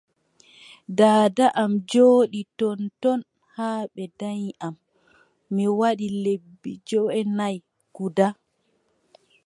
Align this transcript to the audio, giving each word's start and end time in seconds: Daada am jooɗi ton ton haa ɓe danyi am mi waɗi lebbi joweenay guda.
Daada 0.99 1.45
am 1.61 1.71
jooɗi 1.91 2.41
ton 2.59 2.79
ton 3.01 3.19
haa 3.55 3.81
ɓe 3.93 4.03
danyi 4.19 4.49
am 4.65 4.75
mi 5.53 5.63
waɗi 5.79 6.07
lebbi 6.23 6.71
joweenay 6.87 7.55
guda. 7.95 8.27